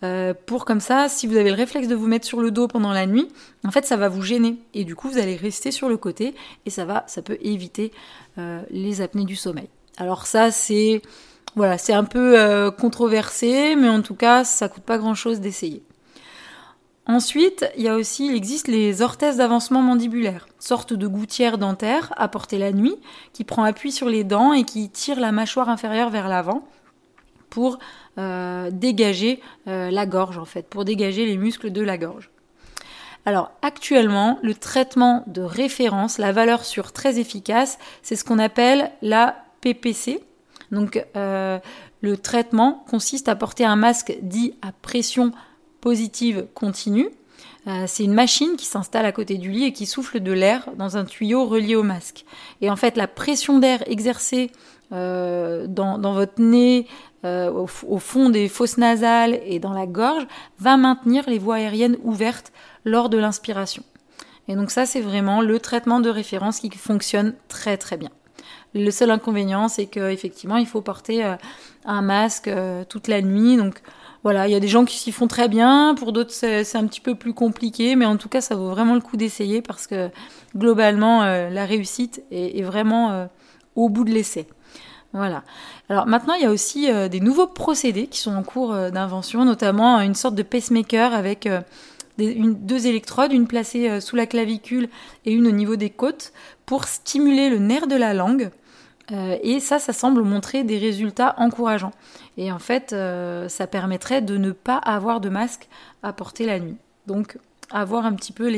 Euh, 0.03 0.33
pour 0.45 0.65
comme 0.65 0.79
ça, 0.79 1.09
si 1.09 1.25
vous 1.25 1.37
avez 1.37 1.49
le 1.49 1.55
réflexe 1.55 1.87
de 1.87 1.95
vous 1.95 2.07
mettre 2.07 2.25
sur 2.25 2.41
le 2.41 2.51
dos 2.51 2.67
pendant 2.67 2.91
la 2.91 3.05
nuit, 3.05 3.27
en 3.65 3.71
fait, 3.71 3.85
ça 3.85 3.97
va 3.97 4.09
vous 4.09 4.21
gêner 4.21 4.57
et 4.73 4.83
du 4.83 4.95
coup, 4.95 5.09
vous 5.09 5.17
allez 5.17 5.35
rester 5.35 5.71
sur 5.71 5.89
le 5.89 5.97
côté 5.97 6.35
et 6.65 6.69
ça 6.69 6.85
va, 6.85 7.03
ça 7.07 7.21
peut 7.21 7.37
éviter 7.41 7.91
euh, 8.37 8.61
les 8.69 9.01
apnées 9.01 9.25
du 9.25 9.35
sommeil. 9.35 9.69
Alors 9.97 10.27
ça, 10.27 10.51
c'est 10.51 11.01
voilà, 11.55 11.79
c'est 11.79 11.93
un 11.93 12.03
peu 12.03 12.39
euh, 12.39 12.69
controversé, 12.69 13.75
mais 13.75 13.89
en 13.89 14.03
tout 14.03 14.13
cas, 14.13 14.43
ça 14.43 14.69
coûte 14.69 14.83
pas 14.83 14.99
grand-chose 14.99 15.39
d'essayer. 15.39 15.81
Ensuite, 17.07 17.65
il 17.77 17.83
y 17.83 17.87
a 17.87 17.95
aussi, 17.95 18.27
il 18.27 18.35
existe 18.35 18.67
les 18.67 19.01
orthèses 19.01 19.37
d'avancement 19.37 19.81
mandibulaire, 19.81 20.45
sorte 20.59 20.91
de 20.93 21.07
gouttière 21.07 21.57
dentaire 21.57 22.13
à 22.17 22.27
porter 22.27 22.57
la 22.57 22.73
nuit, 22.73 22.95
qui 23.31 23.45
prend 23.45 23.63
appui 23.63 23.93
sur 23.93 24.09
les 24.09 24.25
dents 24.25 24.51
et 24.51 24.65
qui 24.65 24.89
tire 24.89 25.19
la 25.21 25.31
mâchoire 25.31 25.69
inférieure 25.69 26.09
vers 26.09 26.27
l'avant 26.27 26.67
pour 27.49 27.79
euh, 28.17 28.69
dégager 28.71 29.41
euh, 29.69 29.89
la 29.89 30.05
gorge 30.05 30.37
en 30.37 30.43
fait, 30.43 30.67
pour 30.67 30.83
dégager 30.83 31.25
les 31.25 31.37
muscles 31.37 31.71
de 31.71 31.81
la 31.81 31.97
gorge. 31.97 32.29
Alors 33.25 33.51
actuellement, 33.61 34.37
le 34.41 34.53
traitement 34.53 35.23
de 35.27 35.41
référence, 35.41 36.17
la 36.17 36.33
valeur 36.33 36.65
sûre 36.65 36.91
très 36.91 37.19
efficace, 37.19 37.77
c'est 38.01 38.17
ce 38.17 38.25
qu'on 38.25 38.39
appelle 38.39 38.91
la 39.01 39.45
PPC. 39.61 40.23
Donc 40.71 41.05
euh, 41.15 41.57
le 42.01 42.17
traitement 42.17 42.83
consiste 42.89 43.29
à 43.29 43.35
porter 43.35 43.63
un 43.63 43.77
masque 43.77 44.17
dit 44.21 44.55
à 44.61 44.73
pression 44.73 45.31
positive 45.81 46.47
continue. 46.53 47.09
Euh, 47.67 47.83
c'est 47.85 48.03
une 48.03 48.13
machine 48.13 48.55
qui 48.55 48.65
s'installe 48.65 49.05
à 49.05 49.11
côté 49.11 49.37
du 49.37 49.51
lit 49.51 49.65
et 49.65 49.73
qui 49.73 49.85
souffle 49.85 50.21
de 50.21 50.31
l'air 50.31 50.69
dans 50.77 50.95
un 50.95 51.03
tuyau 51.03 51.45
relié 51.45 51.75
au 51.75 51.83
masque. 51.83 52.23
Et 52.61 52.69
en 52.69 52.77
fait, 52.77 52.95
la 52.95 53.07
pression 53.07 53.59
d'air 53.59 53.83
exercée 53.87 54.51
euh, 54.93 55.67
dans, 55.67 55.99
votre 56.13 56.41
nez, 56.41 56.87
euh, 57.25 57.51
au, 57.51 57.97
fond 57.99 58.29
des 58.29 58.47
fosses 58.47 58.77
nasales 58.77 59.39
et 59.45 59.59
dans 59.59 59.73
la 59.73 59.85
gorge, 59.85 60.25
va 60.59 60.77
maintenir 60.77 61.25
les 61.27 61.39
voies 61.39 61.55
aériennes 61.55 61.97
ouvertes 62.03 62.53
lors 62.85 63.09
de 63.09 63.17
l'inspiration. 63.17 63.83
Et 64.47 64.55
donc 64.55 64.71
ça, 64.71 64.85
c'est 64.85 65.01
vraiment 65.01 65.41
le 65.41 65.59
traitement 65.59 65.99
de 65.99 66.09
référence 66.09 66.61
qui 66.61 66.69
fonctionne 66.69 67.33
très 67.49 67.75
très 67.75 67.97
bien. 67.97 68.11
Le 68.73 68.91
seul 68.91 69.11
inconvénient, 69.11 69.67
c'est 69.67 69.87
qu'effectivement, 69.87 70.55
il 70.55 70.67
faut 70.67 70.81
porter 70.81 71.35
un 71.83 72.01
masque 72.01 72.49
toute 72.87 73.09
la 73.09 73.21
nuit. 73.21 73.57
Donc 73.57 73.81
voilà, 74.27 74.45
il 74.45 74.51
y 74.51 74.55
a 74.55 74.59
des 74.59 74.67
gens 74.67 74.83
qui 74.83 74.97
s'y 74.97 75.13
font 75.13 75.27
très 75.27 75.47
bien, 75.47 75.95
pour 75.97 76.11
d'autres 76.11 76.33
c'est 76.33 76.75
un 76.75 76.85
petit 76.85 76.99
peu 76.99 77.15
plus 77.15 77.33
compliqué, 77.33 77.95
mais 77.95 78.05
en 78.05 78.17
tout 78.17 78.27
cas 78.27 78.41
ça 78.41 78.55
vaut 78.55 78.69
vraiment 78.69 78.93
le 78.93 78.99
coup 78.99 79.15
d'essayer 79.15 79.61
parce 79.61 79.87
que 79.87 80.09
globalement 80.53 81.23
euh, 81.23 81.49
la 81.49 81.65
réussite 81.65 82.21
est, 82.29 82.61
vraiment 82.61 83.11
euh, 83.11 83.25
au 83.77 83.87
bout 83.87 84.03
de 84.03 84.11
l'essai. 84.11 84.45
Voilà. 85.13 85.43
Alors 85.87 86.07
maintenant 86.07 86.33
il 86.33 86.41
y 86.41 86.45
a 86.45 86.51
aussi 86.51 86.91
euh, 86.91 87.07
des 87.07 87.21
nouveaux 87.21 87.47
procédés 87.47 88.07
qui 88.07 88.19
sont 88.19 88.35
en 88.35 88.43
cours 88.43 88.75
d'invention, 88.91 89.45
notamment 89.45 90.01
une 90.01 90.13
sorte 90.13 90.35
de 90.35 90.43
pacemaker 90.43 91.13
avec 91.13 91.47
deux 92.17 92.85
électrodes, 92.85 93.31
une 93.31 93.47
placée 93.47 94.01
sous 94.01 94.17
la 94.17 94.25
clavicule 94.25 94.89
et 95.23 95.31
une 95.31 95.47
au 95.47 95.51
niveau 95.51 95.77
des 95.77 95.89
côtes, 95.89 96.33
pour 96.65 96.83
stimuler 96.83 97.49
le 97.49 97.59
nerf 97.59 97.87
de 97.87 97.95
la 97.95 98.13
langue. 98.13 98.49
et 99.09 99.61
ça, 99.61 99.79
ça 99.79 99.93
semble 99.93 100.23
montrer 100.23 100.65
des 100.65 100.79
résultats 100.79 101.33
encourageants. 101.37 101.93
Et 102.37 102.51
en 102.51 102.59
fait, 102.59 102.93
euh, 102.93 103.49
ça 103.49 103.67
permettrait 103.67 104.21
de 104.21 104.37
ne 104.37 104.51
pas 104.51 104.77
avoir 104.77 105.19
de 105.19 105.29
masque 105.29 105.67
à 106.03 106.13
porter 106.13 106.45
la 106.45 106.59
nuit. 106.59 106.77
Donc, 107.07 107.37
avoir 107.71 108.05
un 108.05 108.13
petit 108.13 108.31
peu 108.31 108.49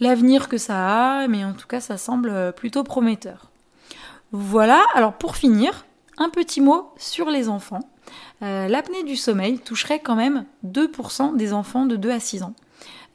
l'avenir 0.00 0.48
que 0.48 0.58
ça 0.58 1.22
a, 1.22 1.28
mais 1.28 1.44
en 1.44 1.52
tout 1.52 1.66
cas, 1.66 1.80
ça 1.80 1.96
semble 1.96 2.52
plutôt 2.52 2.84
prometteur. 2.84 3.50
Voilà, 4.32 4.82
alors 4.94 5.14
pour 5.14 5.36
finir, 5.36 5.86
un 6.18 6.28
petit 6.28 6.60
mot 6.60 6.92
sur 6.98 7.30
les 7.30 7.48
enfants. 7.48 7.88
Euh, 8.42 8.68
l'apnée 8.68 9.02
du 9.04 9.16
sommeil 9.16 9.58
toucherait 9.58 10.00
quand 10.00 10.16
même 10.16 10.44
2% 10.66 11.36
des 11.36 11.52
enfants 11.52 11.86
de 11.86 11.96
2 11.96 12.10
à 12.10 12.20
6 12.20 12.42
ans. 12.42 12.54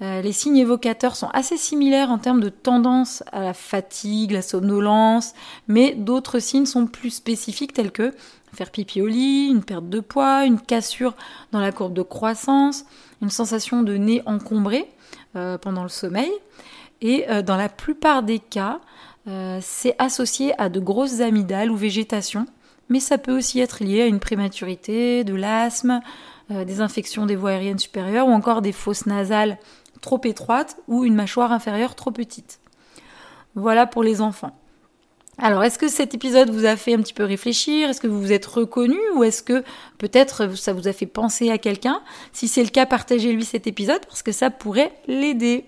Euh, 0.02 0.22
les 0.22 0.32
signes 0.32 0.58
évocateurs 0.58 1.16
sont 1.16 1.30
assez 1.34 1.56
similaires 1.56 2.10
en 2.10 2.18
termes 2.18 2.42
de 2.42 2.50
tendance 2.50 3.24
à 3.32 3.42
la 3.42 3.54
fatigue, 3.54 4.32
la 4.32 4.42
somnolence, 4.42 5.34
mais 5.68 5.94
d'autres 5.94 6.40
signes 6.40 6.66
sont 6.66 6.88
plus 6.88 7.12
spécifiques 7.12 7.74
tels 7.74 7.92
que 7.92 8.14
faire 8.54 8.72
pipi 8.72 9.02
au 9.02 9.08
lit, 9.08 9.48
une 9.48 9.64
perte 9.64 9.90
de 9.90 10.00
poids, 10.00 10.46
une 10.46 10.60
cassure 10.60 11.16
dans 11.52 11.60
la 11.60 11.72
courbe 11.72 11.94
de 11.94 12.02
croissance, 12.02 12.86
une 13.22 13.30
sensation 13.30 13.84
de 13.84 13.96
nez 13.96 14.22
encombré 14.26 14.88
euh, 15.36 15.58
pendant 15.58 15.84
le 15.84 15.90
sommeil. 15.90 16.32
Et 17.02 17.30
euh, 17.30 17.42
dans 17.42 17.58
la 17.58 17.70
plupart 17.70 18.24
des 18.24 18.40
cas, 18.40 18.80
c'est 19.62 19.96
associé 20.00 20.54
à 20.60 20.68
de 20.68 20.82
grosses 20.82 21.22
amygdales 21.22 21.72
ou 21.72 21.78
végétation, 21.78 22.46
mais 22.90 23.00
ça 23.00 23.18
peut 23.18 23.32
aussi 23.32 23.62
être 23.62 23.82
lié 23.82 24.02
à 24.02 24.06
une 24.06 24.20
prématurité, 24.20 25.24
de 25.24 25.34
l'asthme, 25.34 26.02
des 26.50 26.82
infections 26.82 27.26
des 27.26 27.38
voies 27.38 27.52
aériennes 27.52 27.80
supérieures 27.80 28.28
ou 28.28 28.32
encore 28.32 28.62
des 28.62 28.74
fosses 28.74 29.06
nasales 29.06 29.58
trop 30.04 30.22
étroite 30.24 30.78
ou 30.88 31.06
une 31.06 31.16
mâchoire 31.16 31.52
inférieure 31.52 31.96
trop 31.96 32.12
petite. 32.12 32.60
Voilà 33.56 33.88
pour 33.88 34.04
les 34.04 34.22
enfants. 34.22 34.56
Alors, 35.40 35.64
est-ce 35.64 35.80
que 35.80 35.88
cet 35.88 36.14
épisode 36.14 36.52
vous 36.52 36.66
a 36.66 36.76
fait 36.76 36.94
un 36.94 37.02
petit 37.02 37.14
peu 37.14 37.24
réfléchir? 37.24 37.90
Est-ce 37.90 38.00
que 38.00 38.08
vous 38.08 38.22
vous 38.22 38.32
êtes 38.32 38.46
reconnu 38.46 39.00
Ou 39.16 39.24
est-ce 39.24 39.42
que 39.42 39.64
peut-être 39.98 40.56
ça 40.56 40.74
vous 40.74 40.88
a 40.88 40.94
fait 40.94 41.08
penser 41.08 41.50
à 41.50 41.58
quelqu'un? 41.58 42.04
Si 42.34 42.48
c'est 42.48 42.64
le 42.64 42.70
cas, 42.70 42.86
partagez-lui 42.86 43.44
cet 43.44 43.66
épisode 43.66 44.06
parce 44.06 44.22
que 44.22 44.32
ça 44.32 44.52
pourrait 44.52 44.94
l'aider. 45.08 45.66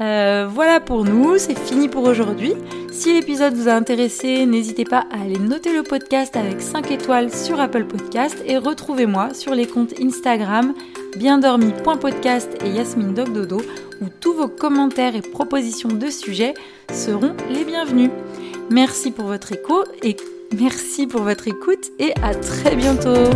Euh, 0.00 0.48
voilà 0.50 0.80
pour 0.80 1.04
nous, 1.04 1.36
c'est 1.38 1.58
fini 1.58 1.88
pour 1.88 2.04
aujourd'hui. 2.04 2.54
Si 2.90 3.12
l'épisode 3.12 3.54
vous 3.54 3.68
a 3.68 3.72
intéressé, 3.72 4.46
n'hésitez 4.46 4.84
pas 4.84 5.04
à 5.10 5.22
aller 5.22 5.38
noter 5.38 5.72
le 5.72 5.82
podcast 5.82 6.36
avec 6.36 6.60
5 6.60 6.90
étoiles 6.90 7.32
sur 7.32 7.60
Apple 7.60 7.84
Podcast 7.84 8.36
et 8.46 8.58
retrouvez-moi 8.58 9.34
sur 9.34 9.54
les 9.54 9.66
comptes 9.66 9.94
Instagram 10.00 10.74
biendormi.podcast 11.16 12.48
et 12.64 12.70
Yasmine 12.70 13.14
Dog 13.14 13.32
Dodo 13.32 13.60
où 14.00 14.06
tous 14.20 14.32
vos 14.32 14.48
commentaires 14.48 15.16
et 15.16 15.22
propositions 15.22 15.90
de 15.90 16.08
sujets 16.08 16.54
seront 16.92 17.34
les 17.50 17.64
bienvenus. 17.64 18.10
Merci 18.70 19.10
pour 19.10 19.26
votre 19.26 19.52
écho 19.52 19.84
et 20.02 20.16
merci 20.56 21.06
pour 21.06 21.22
votre 21.22 21.48
écoute 21.48 21.90
et 21.98 22.12
à 22.22 22.34
très 22.34 22.76
bientôt. 22.76 23.30